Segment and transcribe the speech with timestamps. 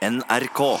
[0.00, 0.80] NRK.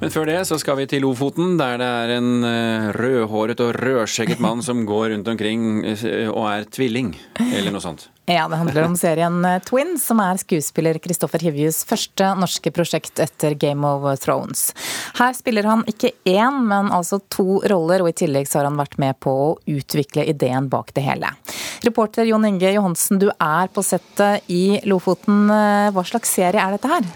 [0.00, 3.74] Men før det så skal vi til Lofoten, der det er en eh, rødhåret og
[3.76, 7.12] rødskjegget mann som går rundt omkring eh, og er tvilling,
[7.50, 8.06] eller noe sånt.
[8.30, 13.20] Ja, det handler om serien eh, Twins, som er skuespiller Kristoffer Hivjus første norske prosjekt
[13.20, 14.70] etter Game of Thrones.
[15.20, 18.80] Her spiller han ikke én, men altså to roller, og i tillegg så har han
[18.80, 21.34] vært med på å utvikle ideen bak det hele.
[21.84, 25.50] Reporter Jon Inge Johansen, du er på settet i Lofoten.
[25.92, 27.12] Hva slags serie er dette her?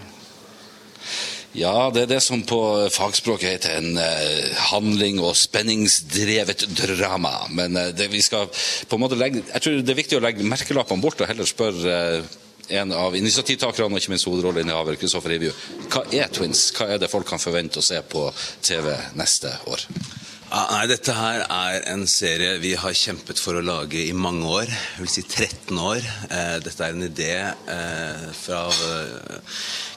[1.55, 2.59] Ja, det er det som på
[2.91, 7.31] fagspråket heter en eh, handling- og spenningsdrevet drama.
[7.55, 10.25] Men eh, det vi skal på en måte legge Jeg tror det er viktig å
[10.25, 12.35] legge merkelappene bort og heller spørre eh,
[12.75, 15.53] en av initiativtakerne og ikke minst hovedrolleinnehaver Kristoffer Ivju.
[15.93, 16.67] Hva er Twins?
[16.75, 18.27] Hva er det folk kan forvente å se på
[18.65, 19.87] TV neste år?
[20.53, 24.45] Ah, nei, Dette her er en serie vi har kjempet for å lage i mange
[24.45, 24.69] år.
[24.69, 26.05] Jeg vil si 13 år.
[26.29, 28.59] Eh, dette er en idé eh, fra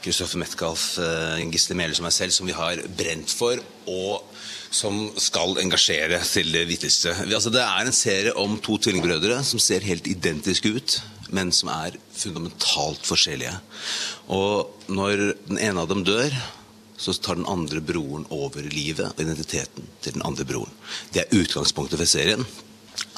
[0.00, 3.60] Kristoffer Metcalf, eh, Gisle Mæhle som meg selv, som vi har brent for.
[3.92, 4.24] og
[4.68, 7.14] som skal engasjere til det vittigste.
[7.24, 10.98] Altså, det er en serie om to tvillingbrødre som ser helt identiske ut,
[11.32, 13.54] men som er fundamentalt forskjellige.
[14.28, 16.36] Og når den ene av dem dør,
[16.98, 20.74] så tar den andre broren over livet og identiteten til den andre broren.
[21.14, 22.42] Det er utgangspunktet for serien.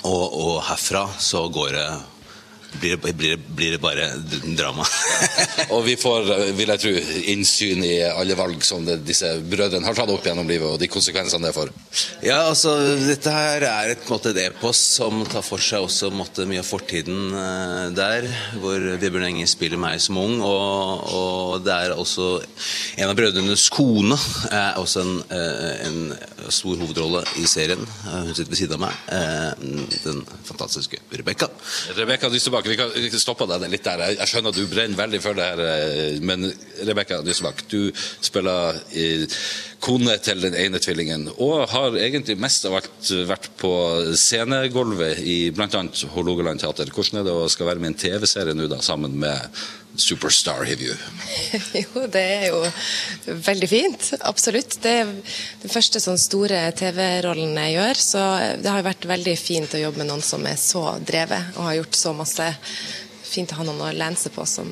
[0.04, 1.86] Og, og herfra så går det
[2.78, 4.06] blir blir, blir det, bare
[4.56, 4.84] drama.
[5.74, 6.92] og vi får, vil jeg tro,
[7.32, 10.88] innsyn i alle valg som det, disse brødrene har tatt opp gjennom livet, og de
[10.90, 11.72] konsekvensene det får.
[12.24, 16.46] Ja, altså, dette her er et, måte, et epos som tar for seg også måte,
[16.48, 18.28] mye av fortiden uh, der,
[18.60, 22.30] hvor Vibjørn Enge spiller meg som ung, og, og, det er også
[23.00, 24.16] en av brødrenes kone
[24.50, 27.82] er også en, uh, en stor hovedrolle i serien.
[28.06, 28.96] Uh, hun sitter ved siden av meg.
[30.04, 31.48] den fantastiske Rebekka.
[31.96, 34.02] Rebekka Dystebakk Nysebakk, vi kan stoppe deg litt der.
[34.18, 36.50] Jeg skjønner at du brenner veldig for det her, eh, men
[36.86, 39.26] Rebekka Nysbakk, du spiller i
[39.80, 43.72] kone til den ene tvillingen, og har egentlig mest av alt vært på
[44.18, 45.84] scenegulvet i bl.a.
[46.14, 46.92] Hålogaland teater.
[46.92, 49.62] Hvordan er det å skal være med i en TV-serie nå, da, sammen med
[50.02, 50.94] superstar Hivju?
[51.82, 52.62] jo, det er jo
[53.46, 54.08] veldig fint.
[54.26, 54.78] Absolutt.
[54.82, 55.12] Det er
[55.62, 58.24] den første sånn store TV-rollen jeg gjør, så
[58.60, 61.78] det har vært veldig fint å jobbe med noen som er så drevet og har
[61.80, 62.50] gjort så masse
[63.30, 64.70] fint å ha noen å lene på som,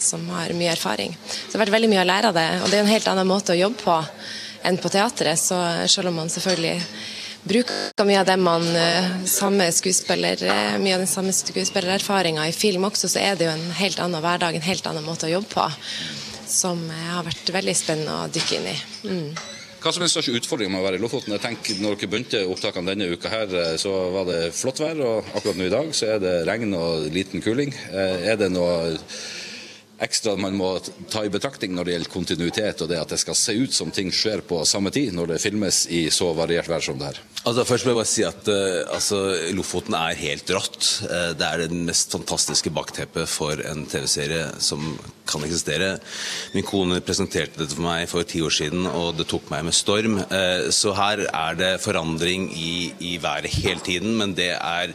[0.00, 1.16] som, har mye erfaring.
[1.20, 3.10] Så det har vært veldig mye å lære av det, og det er en helt
[3.12, 3.96] annen måte å jobbe på
[4.68, 5.40] enn på teatret.
[5.40, 5.58] Så
[5.90, 6.78] selv om man selvfølgelig
[7.44, 12.56] bruker mye av det man eh, samme skuespiller, eh, mye av den samme skuespillererfaringa i
[12.56, 15.32] film også, så er det jo en helt annen hverdag, en helt annen måte å
[15.34, 15.66] jobbe på.
[16.50, 18.76] Som har vært veldig spennende å dykke inn i.
[19.06, 19.28] Mm.
[19.80, 21.32] Hva som er den største utfordringen med å være i Lofoten?
[21.32, 24.98] Jeg tenker Når dere begynte opptakene denne uka, her, eh, så var det flott vær.
[25.00, 27.72] og Akkurat nå i dag så er det regn og liten kuling.
[27.92, 28.98] Er det noe
[30.00, 30.72] ekstra man må
[31.12, 33.92] ta i betraktning når det gjelder kontinuitet, og det at det skal se ut som
[33.94, 37.20] ting skjer på samme tid når det filmes i så variert vær som det her?
[37.40, 39.20] Altså, først må jeg bare si at uh, altså,
[39.56, 40.80] Lofoten er helt rått.
[41.06, 44.92] Uh, det er det mest fantastiske bakteppet for en TV-serie som
[45.30, 45.90] kan eksistere.
[46.54, 49.76] Min kone presenterte dette for meg for ti år siden, og det tok meg med
[49.76, 50.18] storm.
[50.30, 54.94] Uh, så her er det forandring i, i været hele tiden, men det er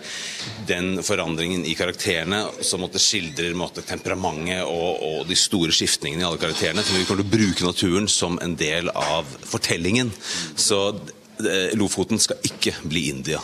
[0.68, 6.28] den forandringen i karakterene som måtte skildrer måtte, temperamentet og og de store skiftningene i
[6.28, 6.84] alle karakterene.
[6.86, 10.12] For vi kommer til å bruke naturen som en del av fortellingen.
[10.56, 10.82] Så
[11.44, 13.42] eh, Lofoten skal ikke bli India.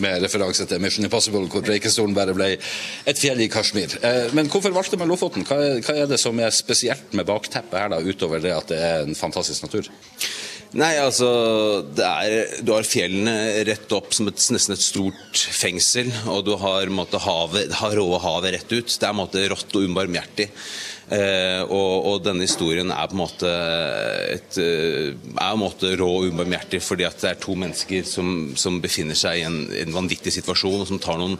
[0.00, 3.96] Med referanse til Mission Impossible, hvor Preikestolen bare ble et fjell i Kashmir.
[4.02, 5.46] Eh, men hvorfor valgte man Lofoten?
[5.48, 5.58] Hva
[5.94, 9.18] er, det som er spesielt med bakteppet her, da, utover det at det er en
[9.18, 9.90] fantastisk natur?
[10.78, 11.28] Nei, altså
[11.98, 16.92] er, Du har fjellene rett opp som et, nesten et stort fengsel, og du har
[16.94, 18.86] måtte, havet, har rå havet rett ut.
[18.86, 20.46] Det er måtte, rått og ubarmhjertig.
[21.10, 23.50] Eh, og, og, denne historien er på en måte,
[24.30, 25.10] et, eh,
[25.42, 29.40] er måte rå og ubarmhjertig fordi at det er to mennesker som, som befinner seg
[29.40, 31.34] i en, en vanvittig situasjon, og som tar noen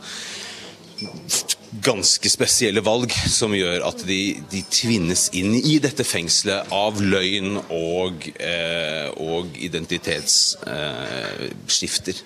[1.71, 7.57] ganske spesielle valg som gjør at de, de tvinnes inn i dette fengselet av løgn
[7.63, 12.15] og, eh, og identitetsskifter.
[12.15, 12.21] Eh,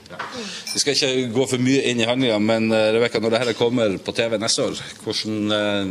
[0.74, 3.98] Vi skal ikke gå for mye inn i handlinga, men Rebekka, Rebecca, når dette kommer
[3.98, 4.74] på TV neste år,
[5.04, 5.86] hvordan, eh,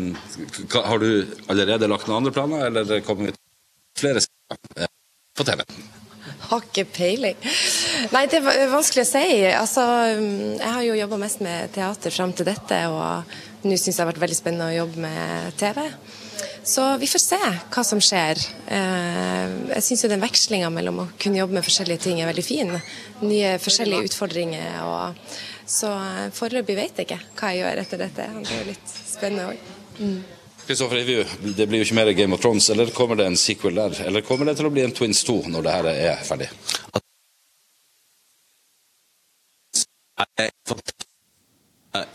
[0.73, 3.33] har du allerede lagt noen andre planer, eller kommer vi
[3.99, 4.19] flere
[4.77, 4.87] eh,
[5.37, 5.61] på TV?
[6.49, 7.37] Har ikke peiling.
[8.13, 9.27] Nei, det er vanskelig å si.
[9.55, 9.85] Altså,
[10.59, 14.03] jeg har jo jobba mest med teater fram til dette, og nå syns jeg det
[14.03, 15.87] har vært veldig spennende å jobbe med TV.
[16.63, 18.39] Så vi får se hva som skjer.
[18.71, 22.71] Eh, jeg syns den vekslinga mellom å kunne jobbe med forskjellige ting er veldig fin.
[23.23, 24.77] Nye forskjellige utfordringer.
[24.87, 25.33] Og,
[25.67, 25.91] så
[26.35, 28.29] foreløpig vet jeg ikke hva jeg gjør etter dette.
[28.39, 29.75] Det er jo litt spennende òg.
[29.99, 30.17] Mm.
[30.67, 31.01] Kristoffer
[31.57, 33.97] det blir jo ikke mer Game of Thrones, eller kommer det en sequel der?
[34.07, 36.49] Eller kommer det til å bli en Twins 2 når det her er ferdig?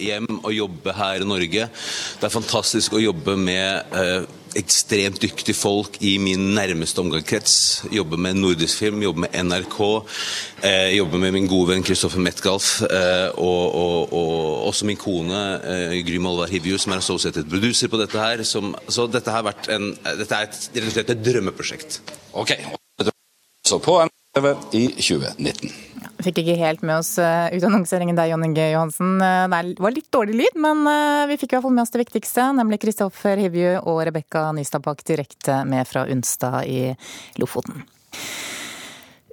[0.02, 1.68] hjem og jobbe her i Norge.
[2.18, 4.26] Det er fantastisk å jobbe med eh,
[4.58, 7.54] ekstremt dyktige folk i min nærmeste omgangskrets.
[7.94, 9.78] Jobber med nordisk film, jobber med NRK.
[10.66, 12.82] Eh, jobber med min gode venn Kristoffer Metcalf.
[12.82, 17.90] Eh, og, og, og, også min kone eh, Gry Molvar Hivju, som er associated producer
[17.92, 18.44] på dette her.
[18.48, 22.02] Som, så dette har vært en, dette er et, slett et drømmeprosjekt.
[22.38, 22.56] Ok,
[23.68, 24.17] så på NTV
[24.72, 25.72] i 2019.
[26.18, 29.20] Vi fikk ikke helt med oss ut annonseringen der, Jon Inge Johansen.
[29.22, 31.94] Uh, det var litt dårlig lyd, men uh, vi fikk i hvert fall med oss
[31.94, 36.90] det viktigste, nemlig Kristoffer Hivju og Rebekka Nystadbakk direkte med fra Unstad i
[37.38, 37.84] Lofoten.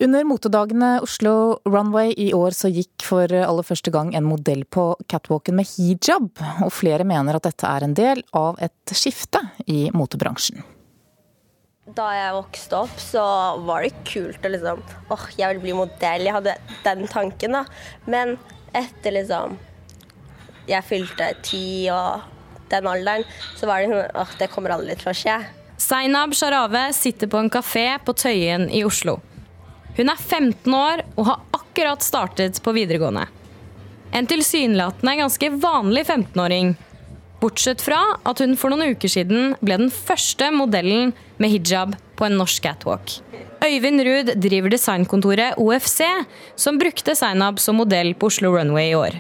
[0.04, 4.90] Under motedagene Oslo Runway i år så gikk for aller første gang en modell på
[5.08, 6.34] catwalken med hijab,
[6.68, 9.40] og flere mener at dette er en del av et skifte
[9.72, 10.75] i motebransjen.
[11.86, 13.24] Da jeg vokste opp, så
[13.62, 16.24] var det kult å liksom åh, oh, jeg vil bli modell.
[16.26, 17.62] Jeg hadde den tanken, da.
[18.10, 18.40] Men
[18.74, 19.60] etter liksom
[20.66, 22.26] jeg fylte ti og
[22.72, 25.38] den alderen, så var det sånn åh, det kommer aldri til å skje.
[25.78, 29.20] Zainab Sharave sitter på en kafé på Tøyen i Oslo.
[29.94, 33.28] Hun er 15 år og har akkurat startet på videregående.
[34.16, 36.74] En tilsynelatende ganske vanlig 15-åring
[37.46, 42.26] Bortsett fra at hun for noen uker siden ble den første modellen med hijab på
[42.26, 43.20] en norsk catwalk.
[43.62, 46.02] Øyvind Ruud driver designkontoret OFC,
[46.58, 49.20] som brukte Zainab som modell på Oslo Runway i år.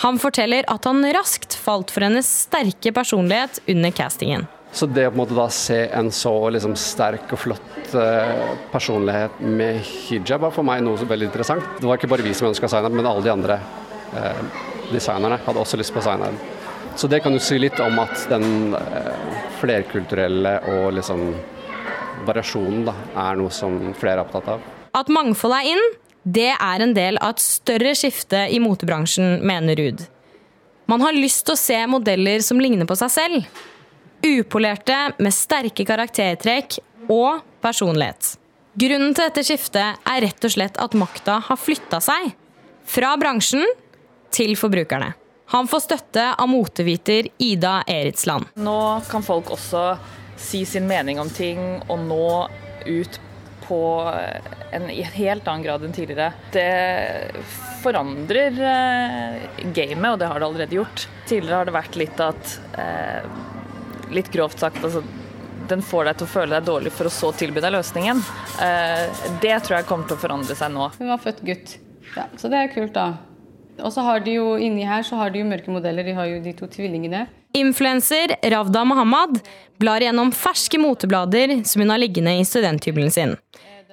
[0.00, 4.48] Han forteller at han raskt falt for hennes sterke personlighet under castingen.
[4.72, 10.46] Så det å en se en så liksom sterk og flott uh, personlighet med hijab
[10.46, 11.68] var for meg noe veldig interessant.
[11.76, 13.60] Det var ikke bare vi som ønska Zainab, men alle de andre
[14.16, 14.42] eh,
[14.88, 16.40] designerne hadde også lyst på Zainab.
[16.96, 21.24] Så det kan jo si litt om at den eh, flerkulturelle og liksom
[22.26, 22.94] variasjonen da,
[23.24, 24.64] er noe som flere er opptatt av.
[24.96, 25.84] At mangfold er inn,
[26.22, 30.04] det er en del av et større skifte i motebransjen, mener Ruud.
[30.90, 33.62] Man har lyst til å se modeller som ligner på seg selv.
[34.22, 36.78] Upolerte, med sterke karaktertrekk
[37.10, 38.36] og personlighet.
[38.78, 42.30] Grunnen til dette skiftet er rett og slett at makta har flytta seg.
[42.88, 43.66] Fra bransjen
[44.34, 45.12] til forbrukerne.
[45.52, 48.44] Han får støtte av moteviter Ida Eritsland.
[48.54, 49.82] Nå kan folk også
[50.40, 51.60] si sin mening om ting
[51.92, 52.28] og nå
[52.86, 53.18] ut
[53.66, 53.80] på
[54.72, 56.32] en, helt annen grad enn tidligere.
[56.52, 57.42] Det
[57.82, 61.04] forandrer eh, gamet, og det har det allerede gjort.
[61.28, 63.32] Tidligere har det vært litt at eh,
[64.12, 65.00] Litt grovt sagt, altså
[65.68, 68.24] den får deg til å føle deg dårlig for å så tilby deg løsningen.
[68.60, 70.88] Eh, det tror jeg kommer til å forandre seg nå.
[70.96, 71.76] Hun var født gutt,
[72.16, 73.31] ja, så det er kult, da.
[73.80, 76.04] Og så har de jo inni her så har de jo mørke modeller.
[76.04, 77.26] De har jo de to tvillingene.
[77.56, 79.40] Influenser Ravda Mohammad
[79.80, 83.36] blar gjennom ferske moteblader som hun har liggende i studenthybelen sin.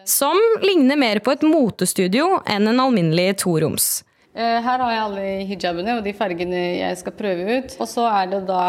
[0.08, 3.90] Som ligner mer på et motestudio enn en alminnelig toroms.
[4.36, 7.76] Eh, her har jeg alle hijabene og de fargene jeg skal prøve ut.
[7.80, 8.64] Og så er det da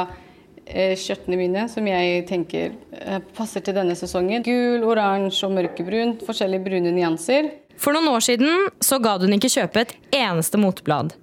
[0.72, 4.44] eh, skjørtene mine som jeg tenker eh, passer til denne sesongen.
[4.46, 6.17] Gul, oransje og mørkebrun.
[6.26, 7.50] Forskjellige brune nyanser.
[7.81, 11.14] For noen år siden så ga hun ikke kjøpe et eneste moteblad.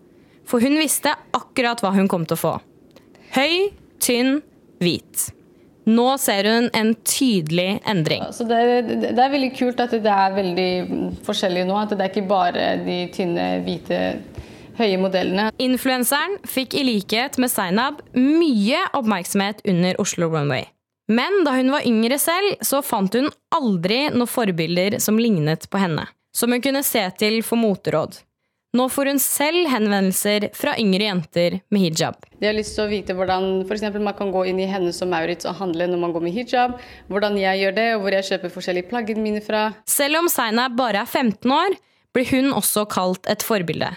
[0.47, 2.53] For hun visste akkurat hva hun kom til å få.
[3.35, 3.73] Høy,
[4.03, 4.39] tynn,
[4.81, 5.27] hvit.
[5.88, 8.25] Nå ser hun en tydelig endring.
[8.35, 8.59] Så det,
[9.06, 10.71] det, er veldig kult at det er veldig
[11.23, 11.77] forskjellig nå.
[11.80, 14.01] At det er ikke bare de tynne, hvite,
[14.78, 15.50] høye modellene.
[15.62, 20.68] Influenseren fikk i likhet med Zainab mye oppmerksomhet under Oslo Runway.
[21.07, 25.80] Men da hun var yngre selv, så fant hun aldri noen forbilder som lignet på
[25.80, 26.07] henne
[26.38, 28.19] som hun kunne se til for moteråd.
[28.78, 32.18] Nå får hun selv henvendelser fra yngre jenter med hijab.
[32.38, 35.10] De har lyst til å vite hvordan for man kan gå inn i Hennes og
[35.10, 36.76] Maurits og handle når man går med hijab.
[37.07, 39.72] Hvordan jeg gjør det, og hvor jeg kjøper forskjellige plaggene mine fra.
[39.90, 41.80] Selv om Zainab bare er 15 år,
[42.14, 43.96] blir hun også kalt et forbilde.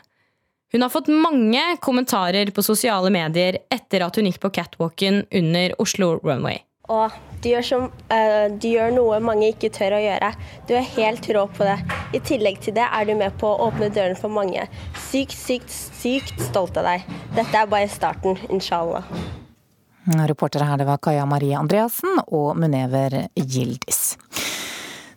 [0.73, 5.75] Hun har fått mange kommentarer på sosiale medier etter at hun gikk på catwalken under
[5.83, 6.61] Oslo Runway.
[6.91, 10.31] Og du gjør, som, uh, du gjør, noe mange ikke tør å gjøre.
[10.67, 11.77] Du er helt rå på det.
[12.15, 14.67] I tillegg til det er du med på å åpne døren for mange.
[15.11, 17.07] Sykt, sykt, sykt stolt av deg.
[17.39, 19.07] Dette er bare starten, inshallah.
[20.31, 24.10] Reportere her det var Kaja Marie Andreassen og Munever Gildis.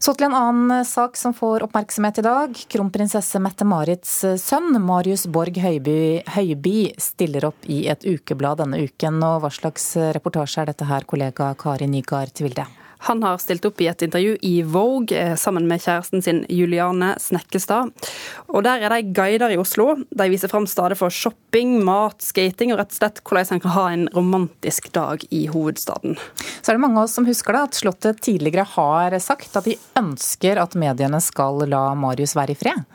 [0.03, 2.57] Så til en annen sak som får oppmerksomhet i dag.
[2.73, 9.23] Kronprinsesse Mette-Marits sønn, Marius Borg Høiby, Høiby, stiller opp i et ukeblad denne uken.
[9.23, 12.67] Og hva slags reportasje er dette her, kollega Kari Nygaard Tvilde?
[13.07, 17.13] Han har stilt opp i et intervju i Vogue eh, sammen med kjæresten sin Juliane
[17.19, 17.91] Snekkestad.
[18.47, 19.97] Og Der er de guider i Oslo.
[20.09, 23.75] De viser fram steder for shopping, mat, skating og rett og slett hvordan en kan
[23.75, 26.15] ha en romantisk dag i hovedstaden.
[26.61, 29.67] Så er det mange av oss som husker det, at Slottet tidligere har sagt at
[29.67, 32.87] de ønsker at mediene skal la Marius være i fred.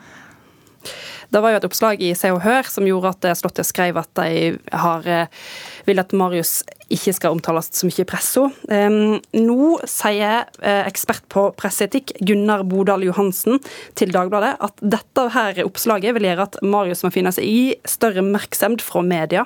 [1.29, 4.09] Det var jo et oppslag i Se og Hør som gjorde at Slottet skrev at
[4.17, 5.27] de har, eh,
[5.85, 8.47] vil at Marius ikke skal omtales så mye i pressa.
[9.37, 13.61] Nå sier eh, ekspert på presseetikk Gunnar Bodal Johansen
[13.99, 18.23] til Dagbladet at dette her oppslaget vil gjøre at Marius må finne seg i større
[18.25, 19.45] oppmerksomhet fra media.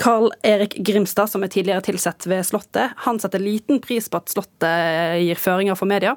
[0.00, 4.32] Carl Erik Grimstad, som er tidligere tilsatt ved Slottet, han setter liten pris på at
[4.32, 6.16] Slottet gir føringer for media.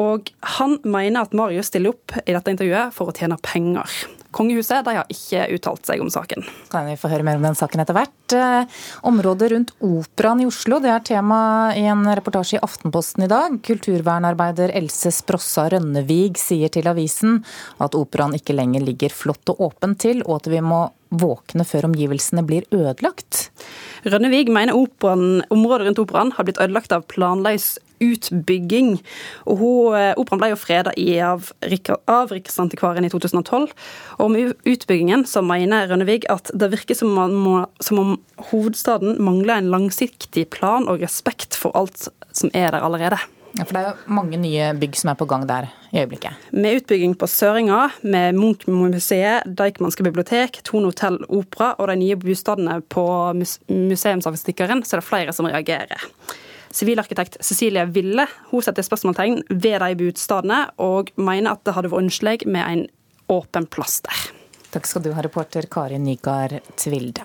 [0.00, 3.90] Og han mener at Marius stiller opp i dette intervjuet for å tjene penger.
[4.34, 6.42] Kongehuset de har ikke uttalt seg om saken.
[6.72, 8.34] Kan vi få høre mer om den saken etter hvert.
[8.34, 11.38] Eh, området rundt Operaen i Oslo det er tema
[11.78, 13.60] i en reportasje i Aftenposten i dag.
[13.62, 17.44] Kulturvernarbeider Else Sprossa Rønnevig sier til avisen
[17.78, 20.82] at operaen ikke lenger ligger flott og åpent til, og at vi må
[21.14, 23.48] våkne før omgivelsene blir ødelagt.
[24.02, 28.96] Rønnevig mener operaen, området rundt operaen har blitt ødelagt av planløs utbygging.
[29.46, 31.52] Og hun, eh, Operaen ble jo freda av,
[32.08, 33.74] av Riksantikvaren i 2012.
[34.18, 38.16] Og med utbyggingen så mener Rønnevig at det virker som, må, som om
[38.50, 43.20] hovedstaden mangler en langsiktig plan og respekt for alt som er der allerede.
[43.54, 46.34] Ja, For det er jo mange nye bygg som er på gang der i øyeblikket?
[46.50, 52.80] Med utbygging på Søringa, med Munch-museet, Deichmanske bibliotek, Tone hotell opera og de nye bostadene
[52.90, 53.04] på
[53.70, 56.02] museumsavstikkeren, så er det flere som reagerer.
[56.74, 62.08] Sivilarkitekt Cecilie Ville hun setter spørsmålstegn ved de budstadene, og mener at det hadde vært
[62.08, 62.82] ønskelig med en
[63.30, 64.24] åpen plass der.
[64.74, 67.22] Takk skal du ha, reporter Kari Nygaard Tvilde.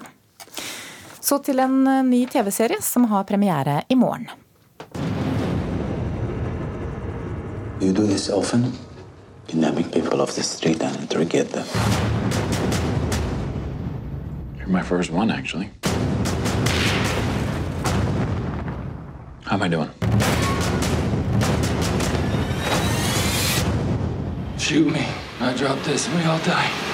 [1.19, 4.29] Så til en eh, ny TV-serie som har premiere i morgen.
[7.81, 8.69] You do this often?
[9.47, 11.65] Kidnapping people off the street and interrogate them.
[14.59, 15.71] You're my first one, actually.
[19.49, 19.89] How am I doing?
[24.59, 25.07] Shoot me.
[25.39, 26.88] I drop this and we all die.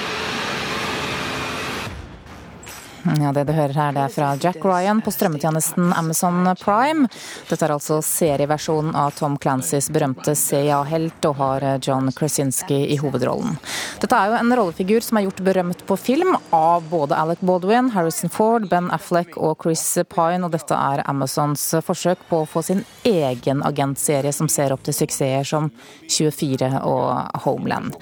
[3.06, 7.06] Ja, Det du hører her, det er fra Jack Ryan på strømmetjenesten Amazon Prime.
[7.46, 13.60] Dette er altså serieversjonen av Tom Clancys berømte CIA-helt, og har John Krasinski i hovedrollen.
[14.02, 17.92] Dette er jo en rollefigur som er gjort berømt på film av både Alec Baldwin,
[17.94, 22.64] Harrison Ford, Ben Affleck og Chris Pine, og dette er Amazons forsøk på å få
[22.66, 25.70] sin egen agentserie som ser opp til suksesser som
[26.10, 27.94] 24 og Homeland.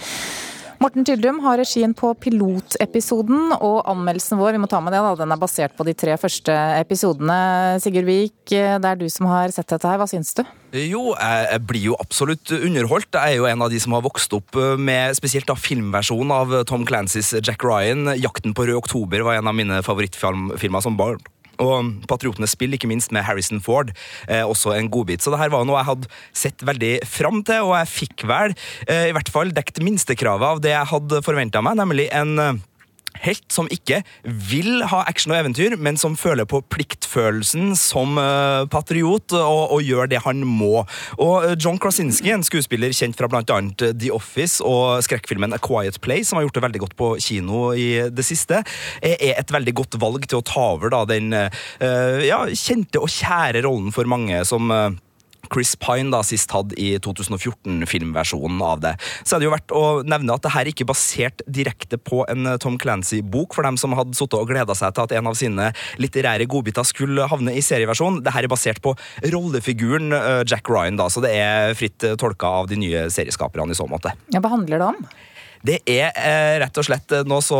[0.84, 5.14] Morten Tyldum har regien på pilotepisoden, og anmeldelsen vår vi må ta med det da,
[5.16, 7.38] den er basert på de tre første episodene.
[7.80, 9.96] Sigurd Vik, det er du som har sett dette her.
[9.96, 10.42] Hva syns du?
[10.76, 13.16] Jo, jeg blir jo absolutt underholdt.
[13.16, 16.52] Jeg er jo en av de som har vokst opp med spesielt da filmversjonen av
[16.68, 18.12] Tom Clancys Jack Ryan.
[18.18, 21.24] 'Jakten på rød oktober' var en av mine favorittfilmer som barn.
[21.62, 23.92] Og Patriotenes spill, ikke minst med Harrison Ford,
[24.28, 25.22] eh, også en godbit.
[25.22, 28.54] Så det her var noe jeg hadde sett veldig fram til, og jeg fikk vel
[28.88, 32.62] eh, i hvert fall dekt minstekravet av det jeg hadde forventa meg, nemlig en eh,
[33.24, 38.64] helt som ikke vil ha action og eventyr, men som føler på pliktfølelsen som uh,
[38.70, 40.84] patriot og, og, gjør det han må.
[41.18, 43.60] Og uh, John Krasinski, en skuespiller kjent fra bl.a.
[43.82, 47.66] The Office og skrekkfilmen A Quiet Place, som har gjort det veldig godt på kino
[47.76, 48.62] i det siste,
[49.04, 53.10] er, et veldig godt valg til å ta over da, den uh, ja, kjente og
[53.12, 54.70] kjære rollen for mange som
[55.52, 58.94] Chris Pine da sist hadde i 2014-filmversjonen av det.
[59.22, 62.22] Så er det jo verdt å nevne at det her ikke er basert direkte på
[62.30, 65.30] en eh, Tom Clancy-bok, for dem som hadde sittet og gleda seg til at en
[65.30, 65.70] av sine
[66.02, 68.22] litterære godbiter skulle havne i serieversjon.
[68.24, 68.94] Det her er basert på
[69.34, 73.74] rollefiguren eh, Jack Ryan, da, så det er fritt eh, tolka av de nye serieskaperne
[73.74, 74.14] i så måte.
[74.34, 75.06] Ja, Hva handler det om?
[75.64, 77.58] Det er eh, rett og slett noe så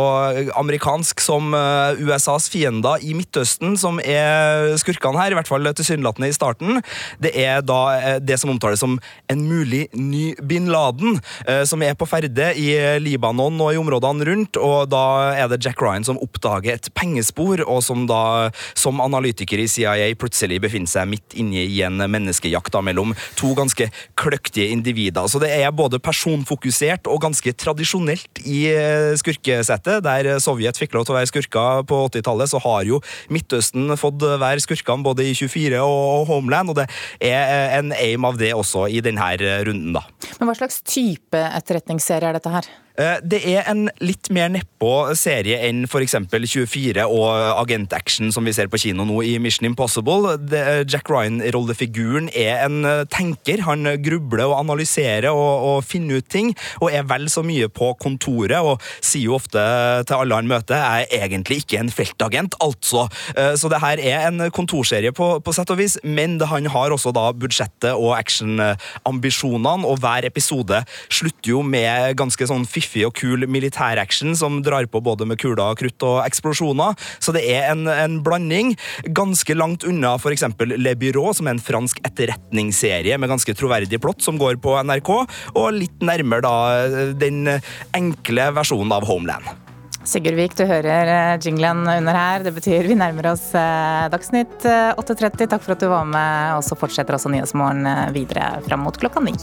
[0.59, 6.29] amerikansk som eh, USAs fiender i Midtøsten som er skurkene her, i hvert fall tilsynelatende
[6.29, 6.83] i starten.
[7.17, 8.99] Det er da eh, det som omtales som
[9.31, 11.17] en mulig ny bin Laden,
[11.49, 12.67] eh, som er på ferde i
[13.01, 14.61] Libanon og i områdene rundt.
[14.61, 19.63] og Da er det Jack Ryan som oppdager et pengespor, og som da som analytiker
[19.63, 24.69] i CIA plutselig befinner seg midt inne i en menneskejakt da, mellom to ganske kløktige
[24.75, 25.25] individer.
[25.25, 30.03] Så det er både personfokusert og ganske tradisjonelt tradisjonelt i eh, skurkesettet.
[30.03, 34.21] Der Sovjet fikk lov til å være skurker på 80-tallet, så har jo Midtøsten fått
[34.21, 36.87] være skurkene både i 24 og Homeland, og det
[37.19, 39.35] er eh, en aim av det også i denne
[39.65, 40.03] runden, da.
[40.39, 42.67] Men hva slags type etterretningsserie er dette her?
[42.97, 46.15] Eh, Det er en litt mer nedpå serie enn f.eks.
[46.31, 47.27] 24 og
[47.59, 50.35] Agent-action som vi ser på kino nå i Mission Impossible.
[50.87, 53.65] Jack Ryan-rollefiguren er en eh, tenker.
[53.67, 57.91] Han grubler og analyserer og, og finner ut ting, og er vel så mye på
[58.01, 59.61] kontoret og sier jo ofte
[60.07, 63.07] til alle han møter jeg er egentlig ikke en feltagent, altså.
[63.35, 66.93] Eh, Så det her er en kontorserie på, på sett og vis, men han har
[66.95, 73.15] også da budsjettet og actionambisjonene, og hver episode slutter jo med ganske sånn fiffig og
[73.17, 76.95] kul militæraction som drar på både med kuler, krutt og eksplosjoner.
[77.19, 78.75] Så det er en, en blanding.
[79.15, 80.45] Ganske langt unna f.eks.
[80.75, 85.13] Le Byrå, som er en fransk etterretningsserie med ganske troverdig plott som går på NRK,
[85.55, 87.45] og litt nærmere da den
[87.95, 89.65] enkle versjonen av Homeland.
[90.05, 92.43] Sigurd Vik, du hører eh, jinglen under her.
[92.45, 95.47] Det betyr vi nærmer oss eh, Dagsnytt eh, 8.30.
[95.49, 99.01] Takk for at du var med, og så fortsetter også Nyhetsmorgen eh, videre fram mot
[99.01, 99.33] klokka ni.